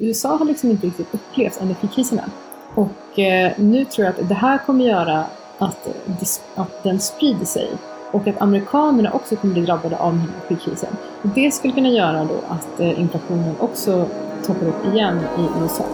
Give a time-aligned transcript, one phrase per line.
[0.00, 2.30] USA har liksom inte riktigt upplevt energikrisen än.
[2.74, 5.24] Och eh, nu tror jag att det här kommer göra
[5.58, 5.88] att,
[6.54, 7.68] att den sprider sig
[8.12, 10.96] och att amerikanerna också kommer bli drabbade av energikrisen.
[11.22, 14.08] Det skulle kunna göra då att eh, inflationen också
[14.46, 15.84] toppar upp igen i USA.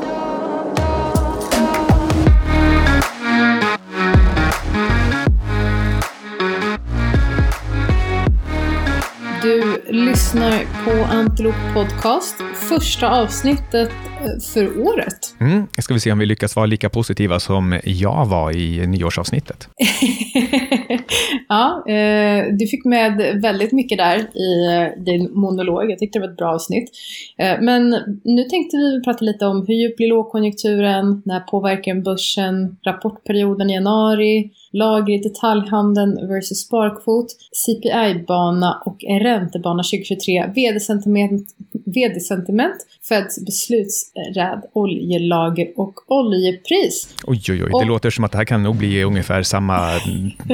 [10.87, 15.26] På Antilop Podcast, första avsnittet eh, för året.
[15.41, 19.69] Mm, ska vi se om vi lyckas vara lika positiva som jag var i nyårsavsnittet.
[21.49, 25.91] ja, eh, du fick med väldigt mycket där i eh, din monolog.
[25.91, 26.91] Jag tyckte det var ett bra avsnitt.
[27.39, 27.91] Eh, men
[28.25, 31.23] nu tänkte vi prata lite om hur djup blir lågkonjunkturen?
[31.25, 32.77] När påverkar den börsen?
[32.87, 34.51] Rapportperioden i januari?
[34.77, 41.49] lager i detaljhandeln versus sparkvot, CPI-bana och räntebana 2023, vd-sentiment,
[41.87, 47.15] vd-sentiment Feds beslutsräd, oljelager och oljepris.
[47.27, 49.91] Oj, oj, oj, och, det låter som att det här kan nog bli ungefär samma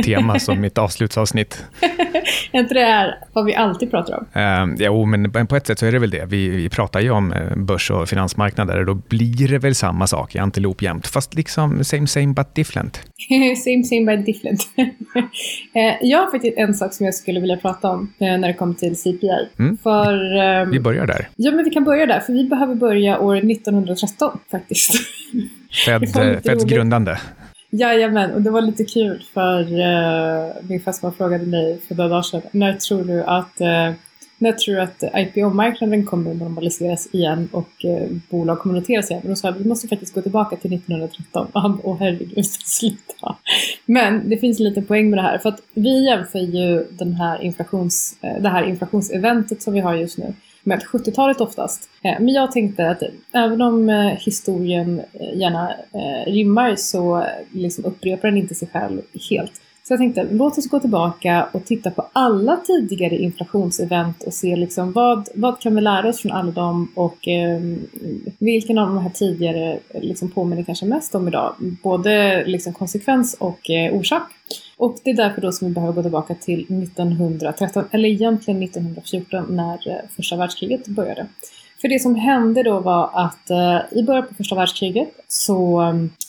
[0.05, 1.64] tema som mitt avslutsavsnitt.
[2.53, 4.41] är inte det här vad vi alltid pratar om?
[4.70, 6.25] Uh, jo, men på ett sätt så är det väl det.
[6.25, 10.06] Vi, vi pratar ju om eh, börs och finansmarknader och då blir det väl samma
[10.06, 13.00] sak i antilop jämt, fast liksom same same but different.
[13.64, 14.69] same same but different.
[15.75, 18.55] Eh, jag har faktiskt en sak som jag skulle vilja prata om eh, när det
[18.55, 19.48] kommer till CPI.
[19.58, 19.78] Mm.
[19.78, 21.28] För, um, vi börjar där.
[21.36, 24.92] Ja, men vi kan börja där, för vi behöver börja år 1913 faktiskt.
[25.84, 26.08] Fed,
[26.44, 27.19] Feds grundande.
[27.70, 32.22] Jajamän, och det var lite kul för uh, min fästman frågade mig för några dagar
[32.22, 33.97] sedan, när tror du att uh,
[34.42, 39.22] när tror du att IPO-marknaden kommer normaliseras igen och eh, bolag kommer noteras igen?
[39.22, 41.47] Och då sa jag vi måste faktiskt gå tillbaka till 1913.
[41.53, 43.36] Och han åh herregud, sluta.
[43.86, 45.38] Men det finns lite poäng med det här.
[45.38, 50.19] För att vi jämför ju den här inflations, det här inflationseventet som vi har just
[50.19, 51.91] nu med 70-talet oftast.
[52.02, 55.74] Eh, men jag tänkte att även om eh, historien eh, gärna
[56.27, 59.52] rimmar så liksom upprepar den inte sig själv helt.
[59.92, 64.56] Så jag tänkte, låt oss gå tillbaka och titta på alla tidigare inflationsevent och se
[64.56, 67.60] liksom vad, vad kan vi lära oss från alla dem och eh,
[68.38, 71.54] vilken av de här tidigare liksom påminner kanske mest om idag.
[71.82, 74.22] Både liksom konsekvens och eh, orsak.
[74.76, 79.56] Och det är därför då som vi behöver gå tillbaka till 1913, eller egentligen 1914
[79.56, 81.26] när eh, första världskriget började.
[81.82, 85.82] För det som hände då var att eh, i början på första världskriget så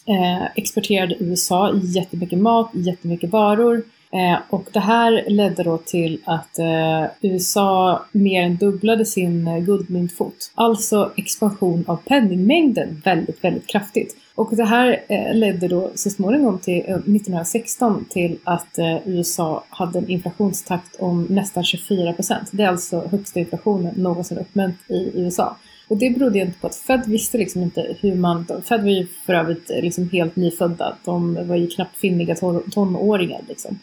[0.06, 3.84] eh, exporterade USA jättemycket mat, jättemycket varor.
[4.14, 9.60] Eh, och det här ledde då till att eh, USA mer än dubblade sin eh,
[9.60, 10.52] guldmyntfot.
[10.56, 14.16] Alltså expansion av penningmängden väldigt, väldigt kraftigt.
[14.36, 19.64] Och det här eh, ledde då så småningom till eh, 1916 till att eh, USA
[19.70, 22.50] hade en inflationstakt om nästan 24 procent.
[22.52, 25.58] Det är alltså högsta inflationen någonsin uppmätt i USA.
[25.88, 28.46] Och det berodde inte på att Fed visste liksom inte hur man...
[28.70, 30.96] Fed var ju för övrigt liksom helt nyfödda.
[31.06, 32.36] De var ju knappt finniga
[32.72, 33.80] tonåringar liksom.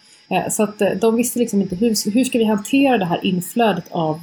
[0.51, 4.21] Så att de visste liksom inte hur, hur ska vi hantera det här inflödet av,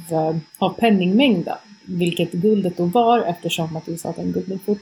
[0.58, 1.56] av penningmängden?
[1.88, 4.78] vilket guldet då var eftersom att USA hade en guldmyntfot.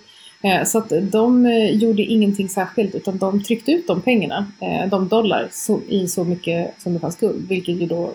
[0.47, 4.91] Eh, så att de eh, gjorde ingenting särskilt utan de tryckte ut de pengarna, eh,
[4.91, 5.49] de dollar,
[5.89, 7.49] i så mycket som det fanns guld.
[7.49, 8.11] Vilket ju då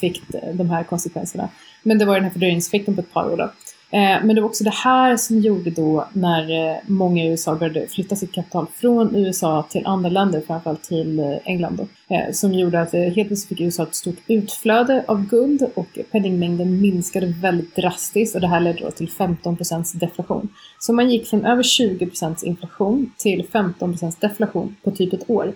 [0.00, 1.48] fick de här konsekvenserna.
[1.82, 3.50] Men det var den här fördröjningseffekten på ett par år då.
[3.94, 7.54] Eh, men det var också det här som gjorde då när eh, många i USA
[7.54, 11.86] började flytta sitt kapital från USA till andra länder, framförallt till eh, England då,
[12.32, 17.26] som gjorde att helt plötsligt fick USA ett stort utflöde av guld och penningmängden minskade
[17.26, 20.48] väldigt drastiskt och det här ledde då till 15% deflation.
[20.78, 25.52] Så man gick från över 20% inflation till 15% deflation på typ ett år,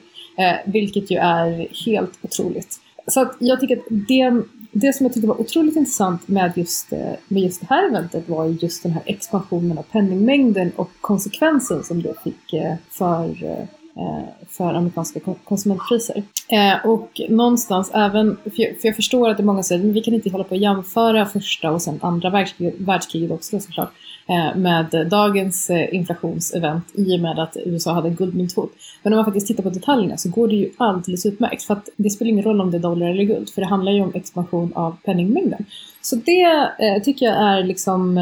[0.64, 2.80] vilket ju är helt otroligt.
[3.06, 4.42] Så att jag tycker att det
[4.72, 8.28] det som jag tyckte var otroligt intressant med just, eh, med just det här eventet
[8.28, 13.64] var just den här expansionen av penningmängden och konsekvensen som det fick eh, för, eh,
[13.98, 16.22] Eh, för amerikanska konsumentpriser.
[16.48, 20.14] Eh, och någonstans även, för jag, förstår att det är många säger att vi kan
[20.14, 23.92] inte hålla på att jämföra första och sen andra världskriget, världskriget också såklart.
[24.28, 28.72] Eh, med dagens inflationsevent i och med att USA hade en guldmynthot.
[29.02, 31.88] Men om man faktiskt tittar på detaljerna så går det ju alldeles utmärkt för att
[31.96, 34.12] det spelar ingen roll om det är dollar eller guld för det handlar ju om
[34.14, 35.64] expansion av penningmängden.
[36.02, 38.18] Så det eh, tycker jag är liksom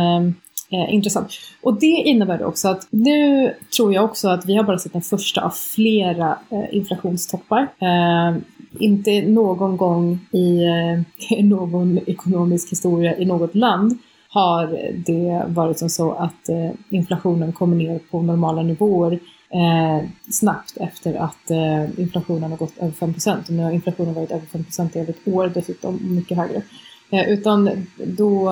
[0.71, 1.33] eh, intressant.
[1.63, 5.03] Och det innebär också att nu tror jag också att vi har bara sett den
[5.03, 7.63] första av flera eh, inflationstoppar.
[7.79, 8.37] Eh,
[8.79, 11.01] inte någon gång eh,
[11.39, 13.99] i någon ekonomisk historia i något land
[14.29, 19.13] har det varit som så att eh, inflationen kommer ner på normala nivåer
[19.51, 24.31] eh, snabbt efter att eh, inflationen har gått över 5 Och nu har inflationen varit
[24.31, 26.63] över 5 procent i över ett år dessutom, mycket högre.
[27.11, 28.51] Eh, utan då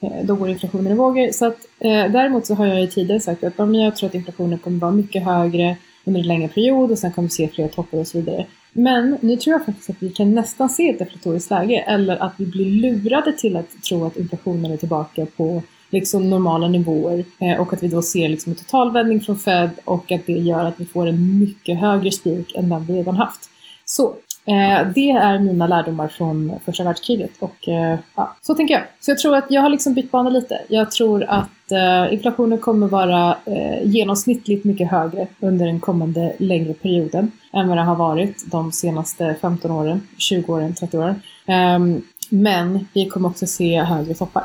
[0.00, 1.32] Eh, då går inflationen i vågor.
[1.32, 4.58] Så att, eh, däremot så har jag ju tidigare sagt att jag tror att inflationen
[4.58, 7.98] kommer vara mycket högre under en längre period och sen kommer vi se fler toppar
[7.98, 8.46] och så vidare.
[8.72, 12.34] Men nu tror jag faktiskt att vi kan nästan se ett deflatoriskt läge eller att
[12.36, 17.60] vi blir lurade till att tro att inflationen är tillbaka på liksom normala nivåer eh,
[17.60, 20.80] och att vi då ser liksom en totalvändning från Fed och att det gör att
[20.80, 23.50] vi får en mycket högre spik än den vi redan haft.
[23.84, 24.14] Så
[24.46, 28.82] eh, det är mina lärdomar från första världskriget och eh, ja, så tänker jag.
[29.00, 30.60] Så jag tror att jag har liksom bytt bana lite.
[30.68, 36.74] Jag tror att eh, inflationen kommer vara eh, genomsnittligt mycket högre under den kommande längre
[36.74, 41.22] perioden än vad det har varit de senaste 15 åren, 20 åren, 30 åren.
[41.46, 44.44] Ehm, men vi kommer också se högre toppar.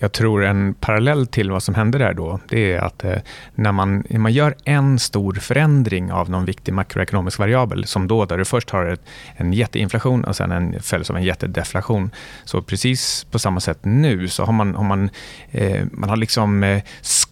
[0.00, 3.16] Jag tror en parallell till vad som hände där då, det är att eh,
[3.54, 8.24] när, man, när man gör en stor förändring av någon viktig makroekonomisk variabel, som då
[8.24, 9.02] där du först har ett,
[9.36, 12.10] en jätteinflation och sen en, följs av en jättedeflation.
[12.44, 15.10] Så precis på samma sätt nu så har man, har man,
[15.50, 16.82] eh, man har liksom eh,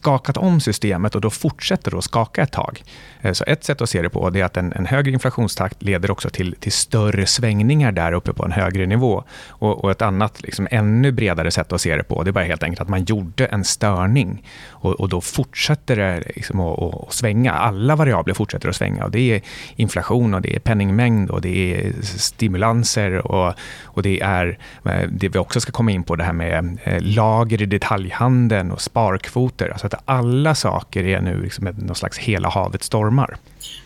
[0.07, 2.83] skakat om systemet och då fortsätter det att skaka ett tag.
[3.23, 6.11] Eh, så ett sätt att se det på är att en, en högre inflationstakt leder
[6.11, 9.25] också till, till större svängningar där uppe på en högre nivå.
[9.49, 12.45] Och, och ett annat, liksom, ännu bredare sätt att se det på, det är bara
[12.45, 17.13] helt enkelt att man gjorde en störning och, och då fortsätter det liksom att, att,
[17.13, 17.53] svänga.
[17.53, 19.05] Alla variabler fortsätter att svänga.
[19.05, 19.41] Och det är
[19.77, 23.55] inflation, och det är penningmängd och det är stimulanser och,
[23.85, 27.01] och det är eh, det vi också ska komma in på, det här med eh,
[27.01, 29.69] lager i detaljhandeln och sparkvoter.
[29.69, 33.37] Alltså att alla saker är nu liksom någon slags hela havet stormar.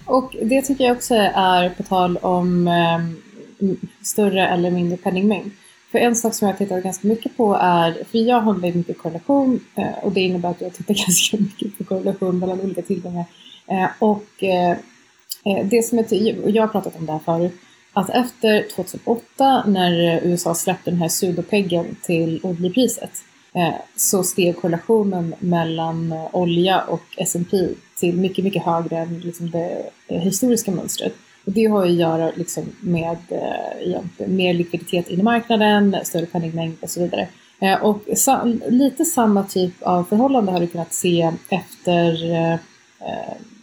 [0.05, 3.01] Och det tycker jag också är på tal om eh,
[4.03, 5.51] större eller mindre penningmängd.
[5.93, 8.99] För en sak som jag tittat ganska mycket på är, för jag har väldigt mycket
[8.99, 13.25] korrelation eh, och det innebär att jag tittar ganska mycket på korrelation mellan olika tillgångar.
[13.67, 14.71] Eh, och eh,
[15.45, 17.53] eh det som är, och jag har pratat om det här förut,
[17.93, 23.11] att efter 2008 när USA släppte den här sudopeggen till oljepriset
[23.53, 29.51] Eh, så steg korrelationen mellan eh, olja och S&P till mycket, mycket högre än liksom
[29.51, 31.13] det historiska mönstret.
[31.45, 36.91] Och det har att göra liksom med eh, mer likviditet i marknaden, större penningmängd och
[36.91, 37.29] så vidare.
[37.83, 38.01] Och
[38.69, 42.13] lite samma typ av förhållande har du kunnat se efter,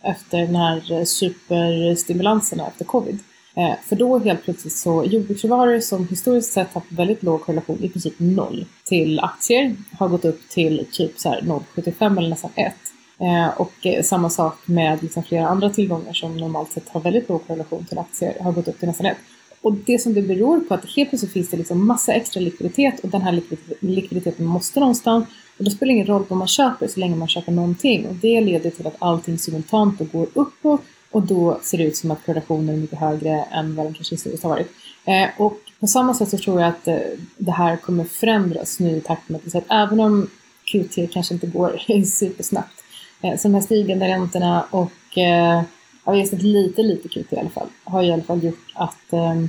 [0.01, 3.19] efter den här superstimulanserna efter covid.
[3.57, 7.89] Eh, för då helt plötsligt så jordbruksråvaror som historiskt sett haft väldigt låg korrelation, i
[7.89, 12.73] princip noll, till aktier har gått upp till typ 0,75 eller nästan 1.
[13.19, 17.29] Eh, och eh, samma sak med liksom flera andra tillgångar som normalt sett har väldigt
[17.29, 19.17] låg korrelation till aktier, har gått upp till nästan 1.
[19.61, 22.39] Och det som det beror på är att helt plötsligt finns det liksom massa extra
[22.39, 23.41] likviditet och den här
[23.79, 25.25] likviditeten måste någonstans.
[25.57, 28.07] Och då spelar det ingen roll vad man köper så länge man köper någonting.
[28.07, 30.81] Och det leder till att allting simultant går uppåt
[31.11, 34.15] och då ser det ut som att korrelationen är mycket högre än vad den kanske
[34.15, 34.71] historiskt har varit.
[35.05, 36.97] Eh, och på samma sätt så tror jag att eh,
[37.37, 40.29] det här kommer förändras nu i takt med att även om
[40.71, 42.83] QT kanske inte går supersnabbt
[43.21, 45.63] Eh, så de här stigande räntorna och eh,
[46.05, 49.13] ja, har sett lite, lite QT i alla fall, har i alla fall gjort att,
[49.13, 49.39] eh,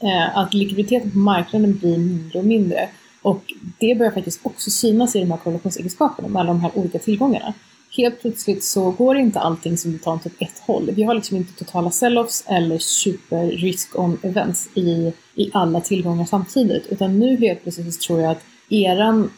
[0.00, 2.88] eh, att likviditeten på marknaden blir mindre och mindre.
[3.22, 6.98] Och det börjar faktiskt också synas i de här korrelationsegenskaperna med alla de här olika
[6.98, 7.54] tillgångarna.
[8.00, 10.90] Helt plötsligt så går inte allting simultant åt ett håll.
[10.90, 16.86] Vi har liksom inte totala sell-offs eller super risk-on events i, i alla tillgångar samtidigt.
[16.86, 19.30] Utan nu helt plötsligt tror jag att eran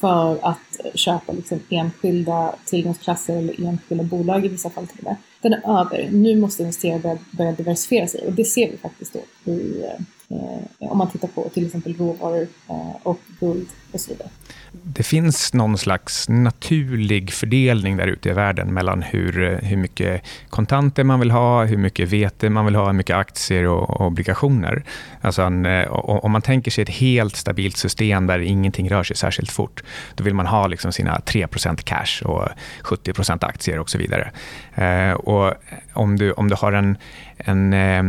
[0.00, 5.16] för att köpa liksom enskilda tillgångsklasser eller enskilda bolag i vissa fall till och med.
[5.40, 6.08] Den är över.
[6.12, 9.84] Nu måste investerare börja, börja diversifiera sig och det ser vi faktiskt då i,
[10.28, 14.30] eh, om man tittar på till exempel råvaror eh, och guld och så vidare
[14.72, 21.04] det finns någon slags naturlig fördelning där ute i världen mellan hur, hur mycket kontanter
[21.04, 24.84] man vill ha, hur mycket vete man vill ha, hur mycket aktier och, obligationer.
[25.20, 29.16] Alltså en, eh, om man tänker sig ett helt stabilt system där ingenting rör sig
[29.16, 29.82] särskilt fort,
[30.14, 32.48] då vill man ha liksom sina 3% cash och
[32.82, 34.30] 70% aktier och så vidare.
[34.74, 35.54] Eh, och
[35.92, 36.96] om, du, om du har en,
[37.36, 38.04] en eh,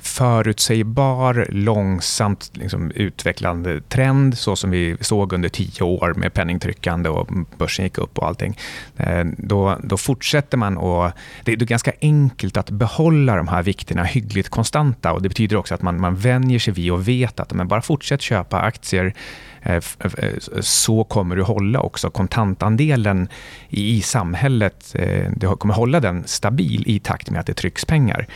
[0.00, 7.28] förutsägbar, långsamt liksom, utvecklande trend, så som vi såg under tio år med penningtryckande och
[7.58, 8.58] börsen gick upp och allting,
[8.96, 11.10] eh, då, då fortsätter man och
[11.44, 15.74] det är ganska enkelt att behålla de här vikterna hyggligt konstanta och det betyder också
[15.74, 19.14] att man, man vänjer sig vid och vet att men bara fortsätt köpa aktier
[19.62, 23.28] eh, eh, så kommer du hålla också kontantandelen
[23.70, 24.96] i samhället.
[25.36, 28.26] Du kommer hålla den stabil i takt med att det trycks pengar.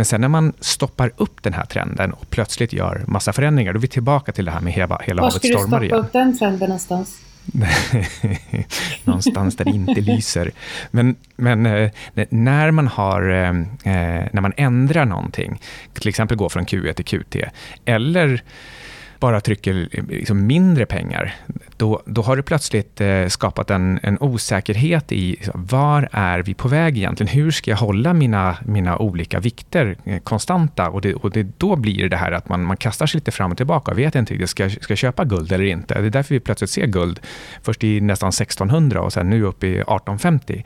[0.00, 3.78] Men sen när man stoppar upp den här trenden och plötsligt gör massa förändringar, då
[3.78, 5.68] är vi tillbaka till det här med hela, hela havet stormar igen.
[5.68, 7.20] Var ska du stoppa upp den trenden någonstans?
[9.04, 10.50] någonstans där det inte lyser.
[10.90, 11.62] Men, men
[12.30, 13.20] när, man har,
[14.34, 15.60] när man ändrar någonting,
[15.92, 17.36] till exempel går från QE till QT,
[17.84, 18.42] eller
[19.20, 21.34] bara trycker liksom mindre pengar,
[21.76, 26.54] då, då har du plötsligt eh, skapat en, en osäkerhet i liksom, var är vi
[26.54, 27.32] på väg egentligen?
[27.32, 30.90] Hur ska jag hålla mina, mina olika vikter eh, konstanta?
[30.90, 33.50] Och, det, och det, då blir det här att man, man kastar sig lite fram
[33.50, 35.94] och tillbaka och vet inte riktigt, ska, ska jag köpa guld eller inte?
[35.94, 37.20] Det är därför vi plötsligt ser guld,
[37.62, 40.64] först i nästan 1600 och sen nu upp i 1850.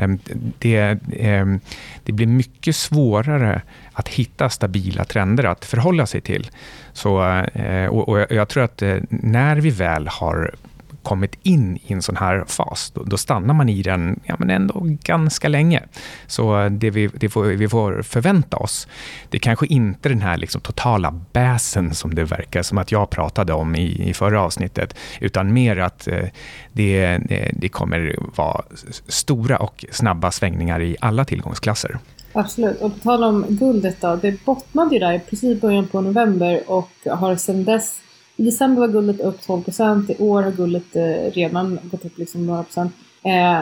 [0.00, 0.18] Ehm,
[0.58, 1.60] det, ehm,
[2.04, 6.50] det blir mycket svårare att hitta stabila trender att förhålla sig till.
[6.92, 7.22] Så,
[7.54, 10.54] eh, och, jag tror att eh, när vi väl har
[11.02, 14.50] kommit in i en sån här fas, då, då stannar man i den ja, men
[14.50, 15.82] ändå ganska länge.
[16.26, 18.88] Så det vi, det får, vi får förvänta oss,
[19.30, 23.10] det är kanske inte den här liksom totala bäsen som det verkar som att jag
[23.10, 26.24] pratade om i, i förra avsnittet, utan mer att eh,
[26.72, 27.18] det,
[27.52, 28.62] det kommer vara
[29.08, 31.98] stora och snabba svängningar i alla tillgångsklasser.
[32.32, 32.80] Absolut.
[32.80, 34.16] Och på tal om guldet då.
[34.16, 38.00] Det bottnade ju där precis i början på november och har sedan dess
[38.40, 40.10] i december var guldet upp 12 procent.
[40.10, 42.92] I år har guldet eh, redan gått upp liksom några procent.
[43.22, 43.60] Eh,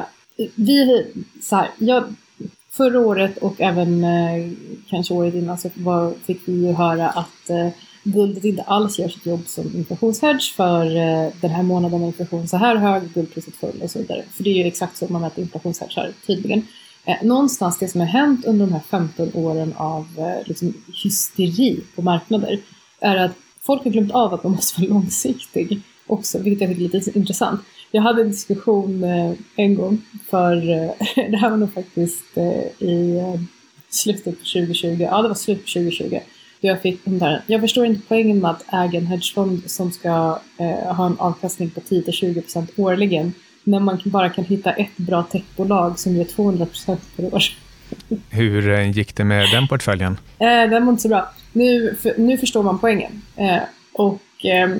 [0.54, 1.06] vi,
[1.42, 2.04] så här, jag,
[2.70, 4.50] förra året och även eh,
[4.90, 7.68] kanske året innan så var, fick vi ju höra att eh,
[8.02, 12.48] guldet inte alls gör sitt jobb som inflationshedge för eh, den här månaden är inflation
[12.48, 14.22] så här hög, guldpriset full och så vidare.
[14.32, 16.66] För det är ju exakt så man mäter inflationshedgar tydligen.
[17.04, 21.80] Eh, någonstans det som har hänt under de här 15 åren av eh, liksom, hysteri
[21.96, 22.60] på marknader
[23.00, 23.32] är att
[23.68, 27.18] folk har glömt av att man måste vara långsiktig också, vilket jag tycker är lite
[27.18, 27.60] intressant.
[27.90, 30.90] Jag hade en diskussion eh, en gång för, eh,
[31.30, 33.22] det här var nog faktiskt eh, i
[33.88, 36.18] slutet på 2020, ja det var slut på 2020.
[36.60, 39.92] Då jag fick den där, jag förstår inte poängen med att äga en hedgefond som
[39.92, 43.32] ska eh, ha en avkastning på 10-20% årligen
[43.64, 47.42] när man bara kan hitta ett bra techbolag som ger 200% per år.
[48.30, 50.18] Hur eh, gick det med den portföljen?
[50.38, 51.28] Eh, den var inte så bra.
[51.52, 53.22] Nu, för, nu förstår man poängen.
[53.36, 53.58] Eh,
[53.92, 54.76] och eh,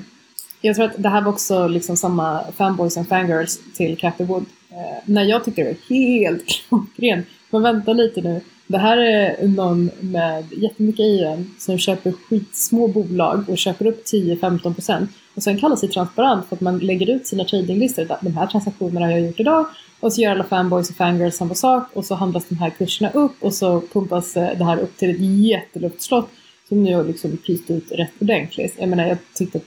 [0.61, 4.45] jag tror att det här var också liksom samma fanboys and fangirls till Cathy Wood.
[4.71, 7.27] Eh, när jag tyckte det var helt klockrent.
[7.51, 8.41] Men vänta lite nu.
[8.67, 15.09] Det här är någon med jättemycket IM som köper skitsmå bolag och köper upp 10-15%
[15.35, 18.07] och sen kallar sig transparent för att man lägger ut sina tradinglistor.
[18.21, 19.67] De här transaktionerna har jag gjort idag
[20.01, 23.11] och så gör alla fanboys och fangirls samma sak och så handlas de här kurserna
[23.11, 26.31] upp och så pumpas det här upp till ett jätteluftslott
[26.69, 28.75] som nu har liksom pyst ut rätt ordentligt.
[28.79, 29.65] Jag menar, jag tyckte att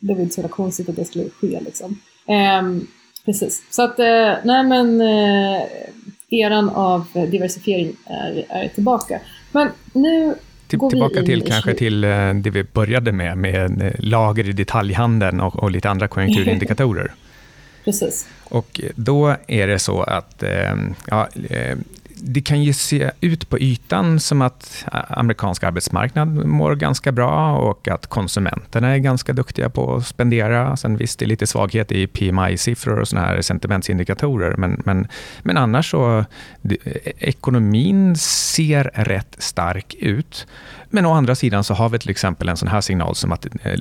[0.00, 1.98] det var inte så konstigt att det skulle ske liksom.
[2.60, 2.86] Um,
[3.24, 5.62] precis, så att uh, nej men uh,
[6.30, 9.20] eran av diversifiering är, är tillbaka.
[9.52, 10.34] Men nu
[10.66, 15.62] till, tillbaka till kanske till uh, det vi började med, med lager i detaljhandeln och,
[15.62, 17.12] och lite andra konjunkturindikatorer.
[17.84, 18.28] Precis.
[18.44, 21.78] Och då är det så att ehm, ja, eh,
[22.22, 27.88] det kan ju se ut på ytan som att amerikansk arbetsmarknad mår ganska bra och
[27.88, 30.76] att konsumenterna är ganska duktiga på att spendera.
[30.76, 35.08] Sen visst, det är lite svaghet i PMI-siffror och såna här sentimentsindikatorer, men, men,
[35.42, 36.24] men annars så,
[36.62, 40.46] det, e, ekonomin ser rätt stark ut.
[40.90, 43.46] Men å andra sidan så har vi till exempel en sån här signal som att
[43.46, 43.78] eh,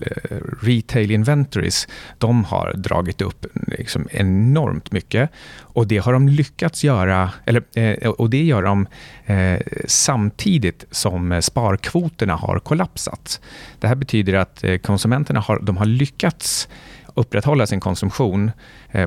[0.62, 1.88] retail inventories,
[2.18, 5.30] de har dragit upp mm, liksom enormt mycket.
[5.60, 8.88] Och det har de lyckats göra, eller, eh, och det gör de
[9.26, 13.42] eh, samtidigt som sparkvoterna har kollapsat.
[13.80, 16.68] Det här betyder att eh, konsumenterna har, de har lyckats
[17.16, 18.52] upprätthålla sin konsumtion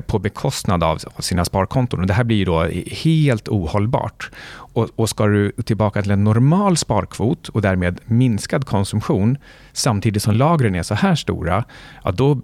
[0.07, 1.99] på bekostnad av sina sparkonton.
[1.99, 4.31] Och det här blir då helt ohållbart.
[4.73, 9.37] Och, och ska du tillbaka till en normal sparkvot och därmed minskad konsumtion
[9.73, 11.63] samtidigt som lagren är så här stora,
[12.03, 12.41] ja, då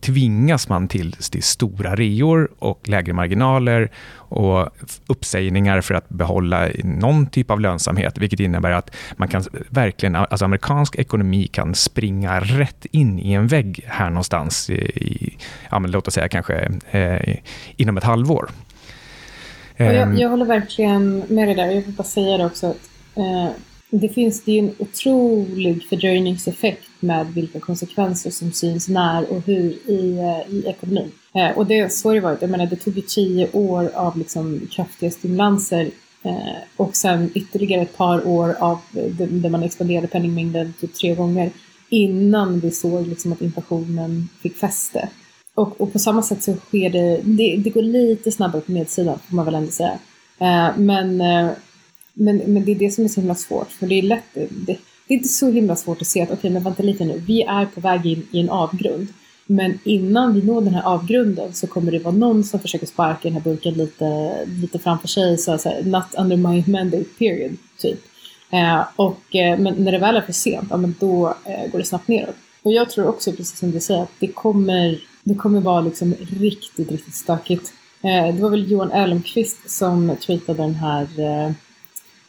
[0.00, 3.90] tvingas man till, till stora reor och lägre marginaler
[4.28, 4.68] och
[5.06, 10.44] uppsägningar för att behålla någon typ av lönsamhet, vilket innebär att man kan verkligen, alltså
[10.44, 15.36] amerikansk ekonomi kan springa rätt in i en vägg här någonstans, i,
[15.70, 17.36] ja, men låt oss säga kanske eh,
[17.76, 18.50] inom ett halvår.
[19.76, 20.16] Jag, ehm.
[20.16, 21.66] jag, håller verkligen med dig där.
[21.66, 22.66] Jag vill bara säga det också.
[22.66, 23.48] Att, eh,
[23.90, 29.90] det finns det är en otrolig fördröjningseffekt med vilka konsekvenser som syns när och hur
[29.90, 31.12] i, eh, i ekonomin.
[31.34, 32.40] Eh, och det, så har det varit.
[32.42, 35.90] Jag menar, det tog ju tio år av liksom kraftiga stimulanser
[36.22, 41.50] eh, och sen ytterligare ett par år av där man expanderade penningmängden typ tre gånger
[41.88, 45.08] innan vi såg liksom att inflationen fick fäste.
[45.56, 49.18] Och, och på samma sätt så sker det, det, det går lite snabbare på nedsidan
[49.28, 49.98] får man väl ändå säga.
[50.38, 51.50] Eh, men, eh,
[52.12, 53.72] men, men det är det som är så himla svårt.
[53.72, 54.48] För det är lätt, det,
[55.06, 57.22] det är inte så himla svårt att se att okej okay, men vänta lite nu,
[57.26, 59.08] vi är på väg in i en avgrund.
[59.46, 63.20] Men innan vi når den här avgrunden så kommer det vara någon som försöker sparka
[63.22, 65.38] den här burken lite, lite framför sig.
[65.38, 68.00] Så här, not under my mandate period, typ.
[68.50, 71.78] Eh, och, eh, men när det väl är för sent, ja, men då eh, går
[71.78, 72.36] det snabbt neråt.
[72.62, 76.14] Och jag tror också, precis som du säger, att det kommer, det kommer vara liksom
[76.40, 77.72] riktigt, riktigt stökigt.
[78.02, 81.52] Eh, det var väl Johan Elmqvist som tweetade den här eh,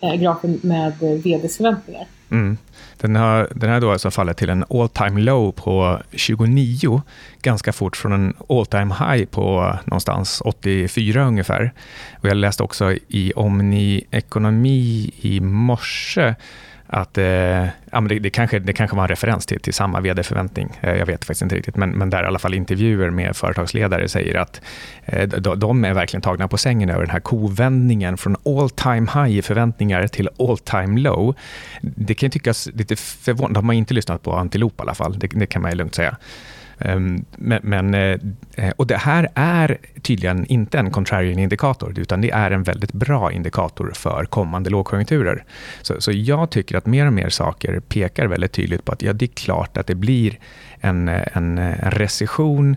[0.01, 2.05] eh grafen med eh, vds förväntningar.
[2.31, 2.57] Mm.
[2.97, 7.01] Den har, den här då alltså fallit till en all time low på 29,
[7.41, 11.73] ganska fort från en all time high på någonstans 84 ungefär.
[12.21, 16.35] Och jag läste också i Omni Ekonomi i morse
[16.87, 19.99] att eh, ja, men det, det, kanske, det kanske var en referens till, till samma
[19.99, 20.79] vd-förväntning.
[20.81, 24.07] Eh, jag vet faktiskt inte riktigt, men, men där i alla fall intervjuer med företagsledare
[24.07, 24.61] säger att
[25.05, 29.11] eh, de, de, är verkligen tagna på sängen över den här kovändningen från all time
[29.13, 31.35] high i förväntningar till all time low.
[31.81, 33.57] Det kan tyckas lite förvånande.
[33.57, 35.95] De har inte lyssnat på Antilop i alla fall, det, det kan man ju lugnt
[35.95, 36.17] säga.
[36.79, 42.31] Ehm, men, men, eh, och det här är tydligen inte en contrarian indikator, utan det
[42.31, 45.43] är en väldigt bra indikator för kommande lågkonjunkturer.
[45.81, 49.13] Så, så jag tycker att mer och mer saker pekar väldigt tydligt på att ja,
[49.13, 50.39] det är klart att det blir
[50.79, 52.75] en, en, en recession,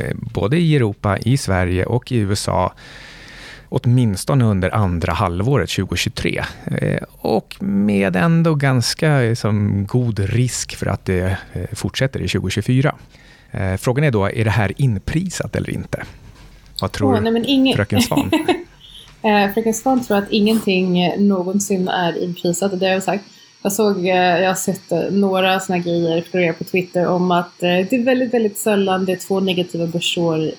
[0.00, 2.72] eh, både i Europa, i Sverige och i USA,
[3.68, 6.44] åtminstone under andra halvåret 2023.
[6.66, 11.36] Eh, och med ändå ganska liksom, god risk för att det
[11.72, 12.94] fortsätter i 2024.
[13.50, 16.02] Eh, frågan är då, är det här inprisat eller inte?
[16.80, 17.76] Vad tror oh, nej, ingen...
[17.76, 18.30] fröken Svan?
[19.22, 23.24] eh, fröken Svan tror att ingenting någonsin är inprisat, det har jag sagt.
[23.62, 27.92] Jag såg, eh, jag har sett några såna grejer florera på Twitter om att det
[27.92, 30.50] är väldigt, väldigt sällan det är två negativa börsår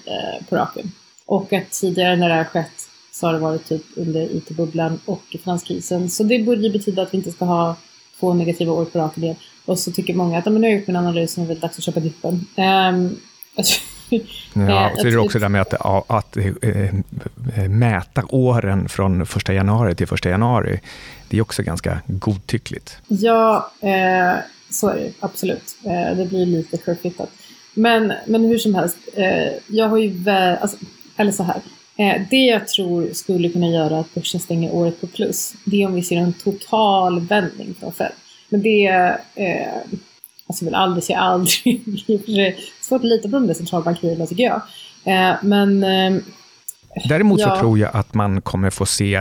[0.50, 0.92] på raken.
[1.26, 5.24] Och att tidigare när det har skett så har det varit typ under IT-bubblan och
[5.44, 6.10] finanskrisen.
[6.10, 7.76] Så det borde betyda att vi inte ska ha
[8.20, 9.36] två negativa år på raken igen.
[9.70, 11.78] Och så tycker många att nu har jag gjort min analys det är väl dags
[11.78, 12.34] att köpa dippen.
[12.34, 13.18] Um,
[13.56, 13.64] ja,
[14.98, 15.74] så är det också det där med att,
[16.08, 20.80] att äh, mäta åren från 1 januari till 1 januari.
[21.28, 22.98] Det är också ganska godtyckligt.
[23.08, 24.36] Ja, eh,
[24.70, 25.78] så är det absolut.
[25.84, 27.30] Eh, det blir lite curfittat.
[27.74, 30.78] Men, men hur som helst, eh, jag har ju väl, alltså,
[31.18, 31.62] eller så här.
[32.30, 35.94] det jag tror skulle kunna göra att börsen stänger året på plus, det är om
[35.94, 38.12] vi ser en total vändning från Fed.
[38.50, 38.88] Men det,
[39.36, 39.76] eh,
[40.48, 44.44] alltså väl aldrig säga aldrig, det är svårt att lita på de där centralbankirerna tycker
[44.44, 44.62] jag.
[45.04, 46.22] Eh, men eh,
[47.10, 47.50] Däremot ja.
[47.50, 49.16] så tror jag att man kommer få se,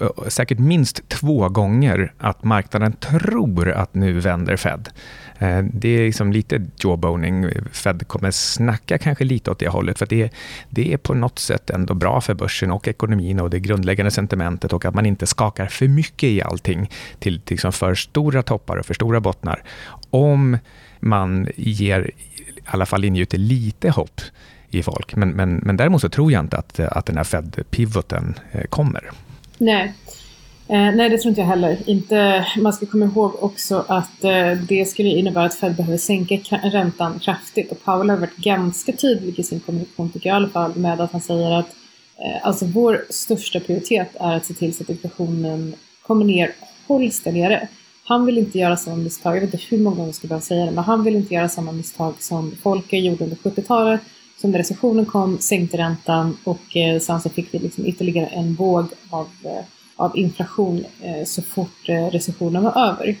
[0.00, 4.88] eh, säkert minst två gånger, att marknaden tror att nu vänder Fed.
[5.38, 7.46] Eh, det är liksom lite jawboning.
[7.72, 10.30] Fed kommer snacka kanske lite åt det hållet, för det,
[10.68, 14.72] det är på något sätt ändå bra för börsen och ekonomin och det grundläggande sentimentet
[14.72, 18.76] och att man inte skakar för mycket i allting till, till liksom för stora toppar
[18.76, 19.62] och för stora bottnar.
[20.10, 20.58] Om
[21.00, 22.10] man ger,
[22.46, 24.20] i alla fall ingjuter lite hopp
[24.74, 25.16] i folk.
[25.16, 29.10] Men, men, men däremot så tror jag inte att, att den här Fed-pivoten eh, kommer.
[29.58, 29.94] Nej.
[30.68, 31.78] Eh, nej, det tror inte jag heller.
[31.86, 36.34] Inte, man ska komma ihåg också att eh, det skulle innebära att Fed behöver sänka
[36.62, 37.72] räntan kraftigt.
[37.72, 41.00] Och Powell har varit ganska tydlig i sin kommunikation, tycker jag i alla fall, med
[41.00, 41.68] att han säger att
[42.18, 46.50] eh, alltså vår största prioritet är att se till så att inflationen kommer ner
[46.86, 47.68] hålls där nere.
[48.04, 50.42] Han vill inte göra samma misstag, jag vet inte hur många gånger jag ska behöva
[50.42, 54.00] säga det, men han vill inte göra samma misstag som Folke gjorde under 70-talet
[54.36, 58.54] som när recessionen kom sänkte räntan och eh, sen så fick vi liksom ytterligare en
[58.54, 59.64] våg av, eh,
[59.96, 63.16] av inflation eh, så fort eh, recessionen var över.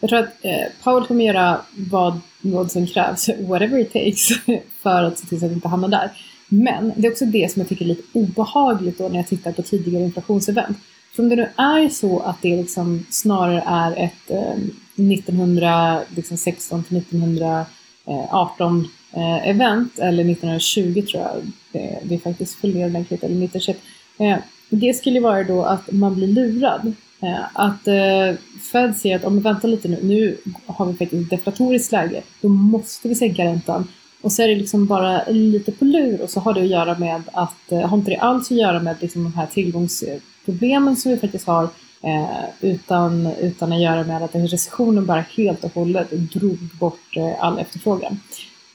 [0.00, 4.28] Jag tror att eh, Powell kommer göra vad, vad som krävs, whatever it takes,
[4.82, 6.10] för att se till så att vi inte hamnar där.
[6.48, 9.52] Men det är också det som jag tycker är lite obehagligt då när jag tittar
[9.52, 10.78] på tidigare inflationsevent.
[11.16, 14.52] För om det nu är så att det liksom snarare är ett eh,
[14.96, 23.24] 1916 liksom till 1918 eh, event, eller 1920 tror jag det, det faktiskt följer ordentligt,
[23.24, 23.78] eller 1921.
[24.18, 24.36] Eh,
[24.68, 26.92] det skulle vara då att man blir lurad.
[27.22, 28.36] Eh, att eh,
[28.72, 32.22] Fed säger att om vi väntar lite nu, nu har vi faktiskt ett deflatoriskt läge,
[32.40, 33.88] då måste vi sänka räntan.
[34.22, 36.98] Och så är det liksom bara lite på lur och så har det att göra
[36.98, 41.10] med att, eh, har inte det alls att göra med liksom de här tillgångsproblemen som
[41.12, 41.68] vi faktiskt har
[42.04, 47.44] Eh, utan, utan att göra med att recessionen bara helt och hållet drog bort eh,
[47.44, 48.20] all efterfrågan.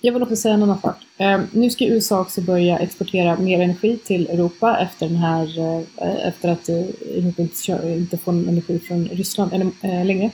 [0.07, 0.95] Jag vill också säga en annan sak.
[1.17, 6.27] Ehm, nu ska USA också börja exportera mer energi till Europa efter, den här, eh,
[6.27, 10.31] efter att eh, Europa inte, får får energi från Ryssland eh, längre.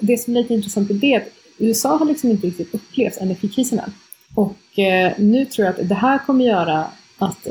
[0.00, 3.78] Det som är lite intressant är det att USA har liksom inte riktigt upplevt energikrisen
[3.78, 3.92] än.
[4.34, 4.58] Och
[5.16, 6.84] nu tror jag att det här kommer göra
[7.18, 7.46] att,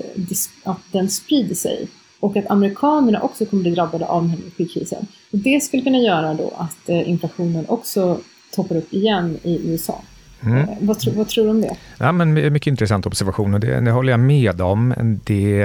[0.64, 1.88] att den sprider sig
[2.20, 5.08] och att amerikanerna också kommer bli drabbade av energikrisen.
[5.32, 8.20] Det skulle kunna göra då att inflationen också
[8.52, 10.02] toppar upp igen i USA.
[10.46, 10.58] Mm.
[10.58, 11.76] Eh, vad, tro, vad, tror du om det?
[11.98, 14.94] Ja, men mycket intressant observation och det, det håller jag med om.
[15.24, 15.62] Det,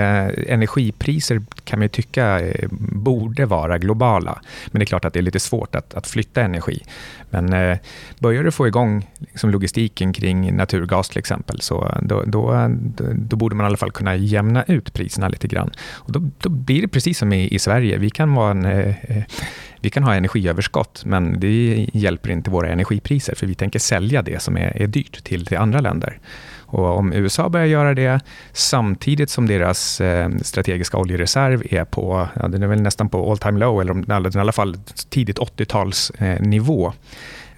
[0.48, 5.20] energipriser kan man ju tycka eh, borde vara globala, men det är klart att det
[5.20, 6.82] är lite svårt att, att flytta energi.
[7.30, 7.78] Men eh,
[8.18, 12.70] börjar du få igång liksom logistiken kring naturgas till exempel, så då, då,
[13.14, 15.70] då, borde man i alla fall kunna jämna ut priserna lite grann.
[15.92, 17.98] Och då, då blir det precis som i, i Sverige.
[17.98, 18.94] Vi kan vara en eh,
[19.80, 24.42] vi kan ha energiöverskott, men det hjälper inte våra energipriser, för vi tänker sälja det
[24.42, 26.18] som är, är dyrt till, till andra länder.
[26.70, 28.20] Och om USA börjar göra det
[28.52, 33.38] samtidigt som deras eh, strategiska oljereserv är på, ja, den är väl nästan på all
[33.38, 34.76] time low, eller om, i alla fall
[35.08, 36.92] tidigt 80-talsnivå, eh,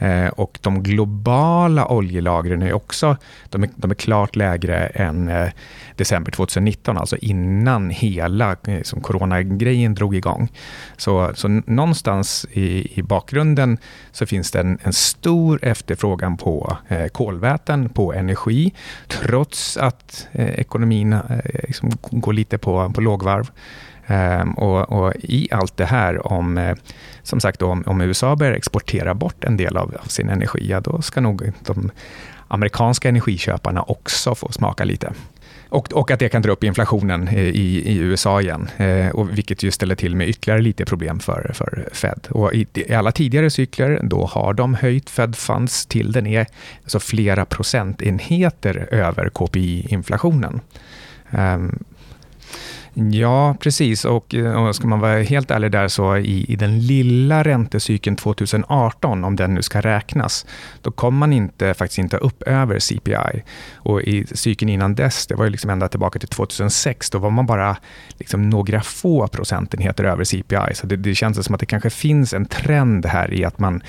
[0.00, 3.16] Eh, och de globala oljelagren är också
[3.48, 5.48] de är, de är klart lägre än eh,
[5.96, 10.52] december 2019, alltså innan hela liksom, coronagrejen drog igång.
[10.96, 13.78] Så, så någonstans i, i bakgrunden
[14.12, 18.74] så finns det en, en stor efterfrågan på eh, kolväten, på energi,
[19.08, 21.20] trots att eh, ekonomin eh,
[21.62, 23.50] liksom går lite på, på lågvarv.
[24.10, 26.76] Um, och, och, I allt det här, om, eh,
[27.22, 30.80] som sagt, om, om, USA börjar exportera bort en del av, av sin energi, ja,
[30.80, 31.90] då ska nog de
[32.48, 35.12] amerikanska energiköparna också få smaka lite.
[35.68, 39.62] Och, och, att det kan dra upp inflationen i, i USA igen, eh, och vilket
[39.62, 42.26] ju ställer till med ytterligare lite problem för, för Fed.
[42.30, 46.46] Och i, i, alla tidigare cykler då har de höjt Fed Funds till den är
[46.82, 50.60] alltså flera procentenheter över KPI-inflationen.
[51.30, 51.78] Um, ehm,
[52.94, 54.04] Ja, precis.
[54.04, 58.16] Och, eh, och ska man vara helt ärlig där, så i, i den lilla räntecykeln
[58.16, 60.46] 2018, om den nu ska räknas,
[60.82, 63.42] då kom man inte, faktiskt inte upp över CPI.
[63.74, 67.30] Och i cykeln innan dess, det var ju liksom ända tillbaka till 2006, då var
[67.30, 67.76] man bara
[68.18, 70.74] liksom några få procentenheter över CPI.
[70.74, 73.82] Så det, det känns som att det kanske finns en trend här i att man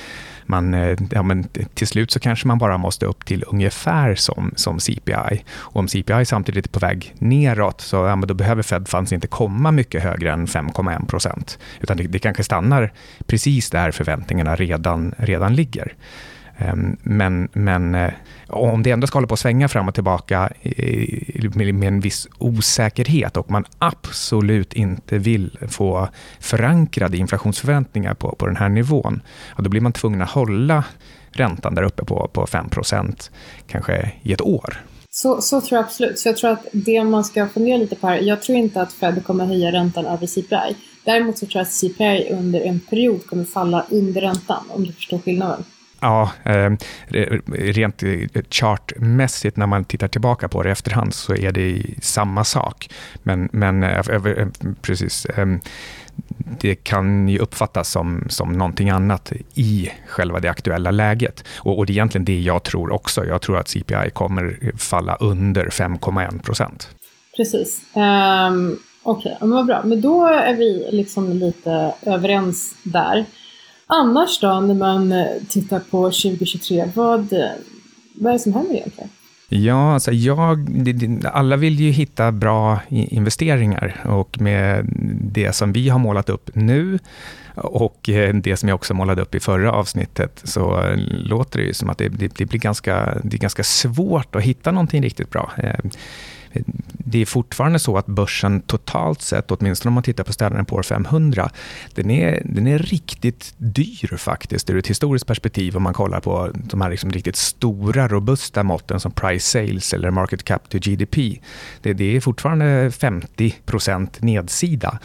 [0.52, 4.52] man, eh, ja, men till slut så kanske man bara måste upp till ungefär som,
[4.56, 5.44] som CPI.
[5.56, 9.14] Och om CPI samtidigt är på väg neråt, så ja, men då behöver Fed fanns
[9.14, 11.60] inte komma mycket högre än 5,1 procent.
[11.80, 12.94] Utan det, det kanske stannar
[13.26, 15.94] precis där förväntningarna redan, redan ligger.
[16.62, 18.12] Ehm, men, men eh,
[18.48, 22.28] om det ändå ska hålla på att svänga fram och tillbaka eh, med en viss
[22.38, 29.22] osäkerhet och man absolut inte vill få förankrade inflationsförväntningar på, på den här nivån,
[29.58, 30.84] då blir man tvungen att hålla
[31.32, 33.30] räntan där uppe på, på 5%
[33.68, 34.82] kanske i ett år.
[35.14, 36.20] Så, så tror jag absolut.
[36.20, 38.94] Så jag tror att det man ska fundera lite på här, jag tror inte att
[38.94, 40.76] Fed kommer höja räntan över CPI.
[41.04, 44.94] Däremot så tror jag att CPI under en period kommer falla under räntan, om du
[44.94, 45.64] förstår skillnaden.
[46.02, 46.78] Ja, ehm,
[47.48, 48.04] rent
[48.50, 52.90] chartmässigt när man tittar tillbaka på det i efterhand så är det samma sak.
[53.24, 54.48] Men, men eh, eh,
[54.82, 55.60] precis, ehm,
[56.60, 61.44] det kan ju uppfattas som, som någonting annat i själva det aktuella läget.
[61.58, 63.26] Och, och det är egentligen det jag tror också.
[63.26, 66.90] Jag tror att CPI kommer falla under 5,1 procent.
[67.38, 67.82] Precis.
[67.96, 69.48] Um, Okej, okay.
[69.48, 69.82] men vad bra.
[69.84, 73.26] Men då är vi liksom lite överens där.
[73.94, 77.50] Annars då, när man eh, tittar på 2023, vad, eh,
[78.14, 79.10] vad är det som händer egentligen?
[79.50, 80.70] Ja, alltså jag,
[81.26, 84.86] alla vill ju hitta bra investeringar och med
[85.22, 87.00] det som vi har målat upp nu
[87.56, 91.74] och eh, det som jag också målade upp i förra avsnittet så låter det ju
[91.74, 95.30] som att det, det, det blir ganska, det är ganska svårt att hitta någonting riktigt
[95.30, 95.52] bra
[97.06, 100.76] det är fortfarande så att börsen totalt sett, åtminstone om man tittar på städerna på
[100.76, 101.50] år 500,
[101.96, 106.52] den är, den är riktigt dyr faktiskt ur ett historiskt perspektiv om man kollar på
[106.54, 111.40] de här liksom riktigt stora, robusta måtten som price sales eller market cap to GDP.
[111.82, 113.54] Det, det är fortfarande 50
[114.20, 115.00] nedsida.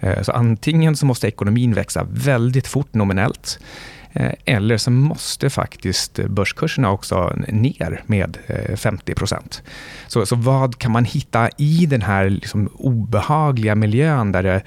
[0.00, 3.58] Eh, så antingen så måste ekonomin växa väldigt fort nominellt
[4.12, 9.62] Eh, eller så måste faktiskt börskurserna också ner med eh, 50 procent.
[10.06, 14.62] Så, så vad kan man hitta i den här liksom obehagliga miljön där det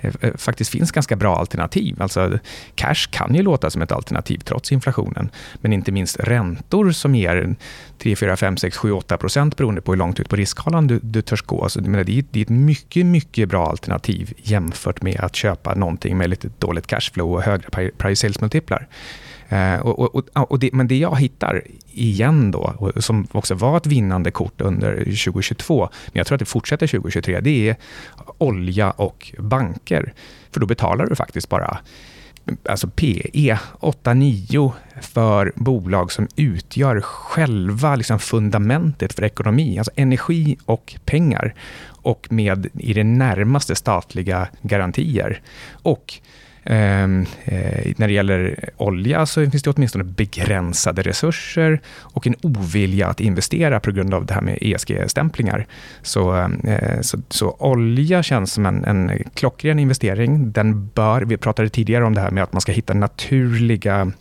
[0.00, 2.02] Eh, eh, faktiskt finns ganska bra alternativ.
[2.02, 2.38] Alltså,
[2.74, 5.30] cash kan ju låta som ett alternativ trots inflationen.
[5.60, 7.54] Men inte minst räntor som ger
[7.98, 11.00] 3, 4, 5, 6, 7, 8 procent beroende på hur långt ut på riskskalan du,
[11.02, 11.62] du törs gå.
[11.62, 16.18] Alltså, det, är, det är ett mycket, mycket bra alternativ jämfört med att köpa någonting
[16.18, 18.86] med lite dåligt cashflow och högre price sales-multiplar.
[19.50, 23.86] Eh, och, och, och det, men det jag hittar igen då, som också var ett
[23.86, 27.76] vinnande kort under 2022, men jag tror att det fortsätter 2023, det är
[28.38, 30.12] olja och banker.
[30.50, 31.78] För då betalar du faktiskt bara
[32.68, 40.94] alltså PE 8-9 för bolag som utgör själva liksom fundamentet för ekonomi, alltså energi och
[41.04, 41.54] pengar
[42.02, 45.40] och med i det närmaste statliga garantier.
[45.82, 46.20] Och
[46.64, 53.08] Ehm, eh, när det gäller olja så finns det åtminstone begränsade resurser och en ovilja
[53.08, 55.66] att investera på grund av det här med ESG-stämplingar.
[56.02, 60.52] Så, eh, så, så, olja känns som en, en klockren investering.
[60.52, 64.12] Den bör, vi pratade tidigare om det här med att man ska hitta naturliga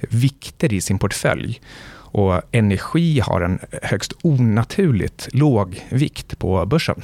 [0.00, 1.60] vikter i sin portfölj.
[2.14, 7.02] Och energi har en högst onaturligt låg vikt på börsen.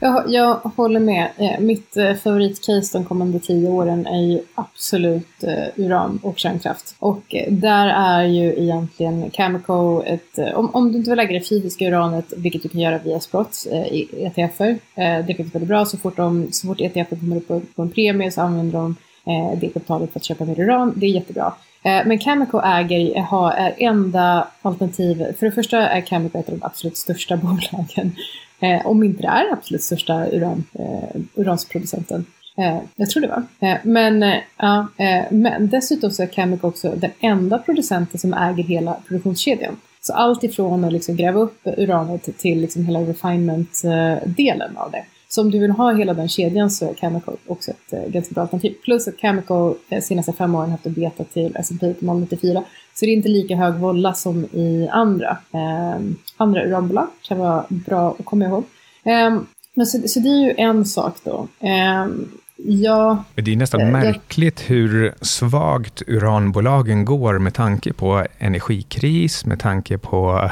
[0.00, 1.28] Jag, jag håller med.
[1.36, 6.96] Eh, mitt eh, favoritcase de kommande tio åren är ju absolut eh, uran och kärnkraft.
[6.98, 10.38] Och där är ju egentligen Cameco ett...
[10.54, 13.66] Om, om du inte vill lägga det fysiska uranet, vilket du kan göra via Sprott
[13.90, 15.84] i ETFer, det är väldigt bra.
[15.84, 19.58] Så fort, de, så fort ETFer kommer upp på en premie så använder de Eh,
[19.60, 20.92] det kapitalet för att köpa mer uran.
[20.96, 21.54] Det är jättebra.
[21.82, 25.34] Eh, men Cameco äger, har, är enda alternativ.
[25.38, 28.12] För det första är Cameco ett av de absolut största bolagen
[28.60, 32.26] Eh, om inte det är absolut största uran, eh, uransproducenten.
[32.58, 33.68] Eh, jag tror det var.
[33.68, 38.34] Eh, men, eh, ja, eh, men dessutom så är Cameco också den enda producenten som
[38.34, 39.76] äger hela produktionskedjan.
[40.00, 45.04] Så allt ifrån att liksom gräva upp uranet till liksom hela refinement-delen eh, av det.
[45.28, 48.34] Så om du vill ha hela den kedjan så är Chemical också ett eh, ganska
[48.34, 48.74] bra alternativ.
[48.84, 53.10] Plus att Chemical de senaste fem åren haft en beta till S&P 094 så det
[53.10, 56.00] är inte lika hög volla som i andra, eh,
[56.36, 57.06] andra uranbolag.
[57.22, 58.64] kan vara bra att komma ihåg.
[59.04, 59.38] Eh,
[59.74, 61.48] men så, så, det är ju en sak då.
[61.60, 64.74] Ehm, Eh, Ja, det är nästan märkligt jag...
[64.74, 70.50] hur svagt uranbolagen går med tanke på energikris, med tanke på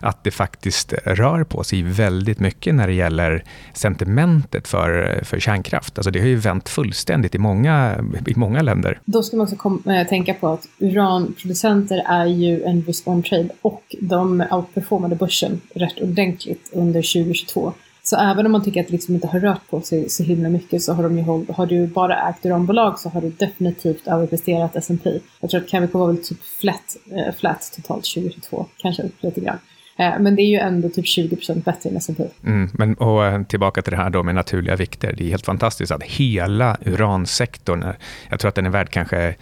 [0.00, 5.98] att det faktiskt rör på sig väldigt mycket när det gäller sentimentet för, för kärnkraft.
[5.98, 9.00] Alltså det har ju vänt fullständigt i många, i många länder.
[9.04, 13.48] Då ska man också kom, äh, tänka på att uranproducenter är ju en risk-on trade
[13.62, 17.72] och de outperformade börsen rätt ordentligt under 2022.
[18.04, 20.48] Så även om man tycker att det liksom inte har rört på sig så himla
[20.48, 24.06] mycket så har de ju håll, har du bara ägt uranbolag så har du definitivt
[24.06, 25.18] överpresterat S&P.
[25.40, 29.40] Jag tror att Cameco var väl typ flat, eh, flat totalt 2022, kanske upp lite
[29.40, 29.58] grann.
[29.96, 32.24] Eh, men det är ju ändå typ 20% bättre än S&P.
[32.44, 35.14] Mm, men och eh, tillbaka till det här då med naturliga vikter.
[35.16, 37.84] Det är helt fantastiskt att hela uransektorn,
[38.30, 39.34] jag tror att den är värd kanske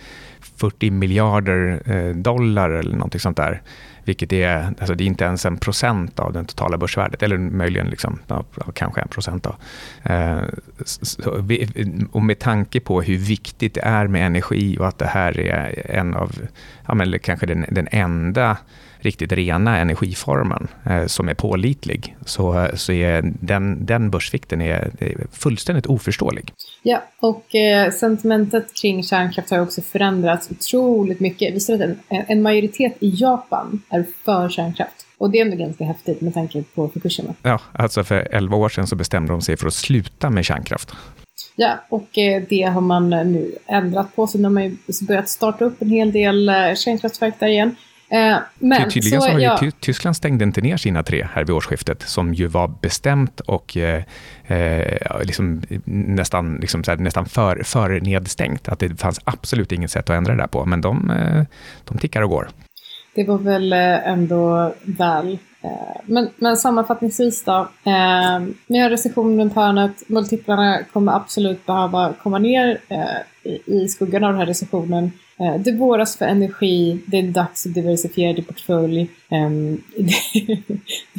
[0.56, 3.62] 40 miljarder eh, dollar eller någonting sånt där
[4.04, 7.86] vilket är, alltså det är inte ens en procent av det totala börsvärdet, eller möjligen
[7.86, 9.44] liksom, ja, kanske en procent.
[9.44, 9.56] Då.
[10.12, 10.40] Eh,
[10.84, 11.44] så,
[12.12, 15.90] och med tanke på hur viktigt det är med energi och att det här är
[15.90, 16.32] en av,
[16.86, 18.56] ja, men kanske den, den enda
[19.00, 25.26] riktigt rena energiformen eh, som är pålitlig så, så är den, den börsvikten är, är
[25.32, 26.52] fullständigt oförståelig.
[26.82, 31.54] Ja, och eh, sentimentet kring kärnkraft har också förändrats otroligt mycket.
[31.54, 35.06] Vi ser att en, en majoritet i Japan är för kärnkraft.
[35.18, 37.34] Och det är ändå ganska häftigt med tanke på Fukushima.
[37.42, 40.92] Ja, alltså för 11 år sedan så bestämde de sig för att sluta med kärnkraft.
[41.56, 44.26] Ja, och eh, det har man nu ändrat på.
[44.26, 47.76] Så de har börjat starta upp en hel del eh, kärnkraftverk där igen.
[48.12, 49.58] Eh, men, Tydligen så, så har ja.
[49.62, 53.76] ju Tyskland stängde inte ner sina tre här vid årsskiftet, som ju var bestämt och
[53.76, 54.02] eh,
[54.46, 58.68] eh liksom, nästan, liksom här, nästan för, för nedstängt.
[58.68, 61.42] Att det fanns absolut inget sätt att ändra det där på, men de, eh,
[61.84, 62.48] de tickar och går.
[63.14, 65.38] Det var väl ändå väl.
[66.04, 67.68] Men, men sammanfattningsvis då.
[67.84, 72.78] Eh, med recession runt hörnet, multiplarna kommer absolut behöva komma ner
[73.64, 75.12] i skuggan av den här recessionen.
[75.40, 79.09] Eh, det våras för energi, det är dags att diversifiera din portfölj.
[79.29, 79.83] Ehm,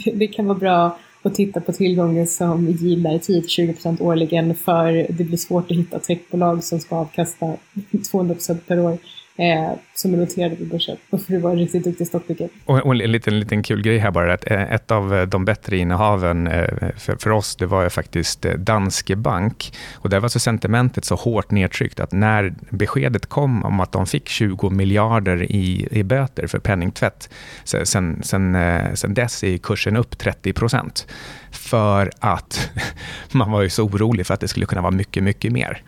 [0.13, 5.37] det kan vara bra att titta på tillgången som gillar 10-20% årligen för det blir
[5.37, 7.55] svårt att hitta techbolag som ska avkasta
[7.91, 8.97] 200% per år
[9.35, 10.97] eh, som är noterade på börsen.
[11.09, 12.49] Och för du var en riktigt duktig stockpicker.
[12.65, 15.45] Och, och, en liten, liten kul grej här bara, att eh, ett av eh, de
[15.45, 19.73] bättre innehaven eh, för, för oss, det var ju faktiskt Danske Bank.
[19.93, 24.05] Och där var så sentimentet så hårt nedtryckt att när beskedet kom om att de
[24.05, 27.29] fick 20 miljarder i, i böter för penningtvätt,
[27.63, 28.57] sen, sen,
[28.93, 31.07] sen dess är kursen upp 30 procent.
[31.51, 32.69] För att
[33.31, 35.81] man var ju så orolig för att det skulle kunna vara mycket, mycket mer.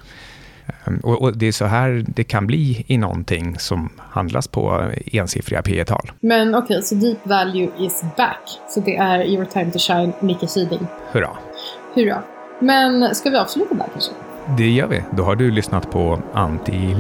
[0.88, 4.92] Ehm, och, och, det är så här det kan bli i någonting som handlas på
[5.12, 8.42] ensiffriga P tal Men okej, okay, så deep value is back.
[8.70, 10.88] Så det är your time to shine, Nicke Kiding.
[11.12, 11.30] Hurra.
[11.96, 12.24] Hurra.
[12.60, 14.12] Men ska vi avsluta där kanske?
[14.58, 15.04] Det gör vi.
[15.12, 16.96] Då har du lyssnat på Anti...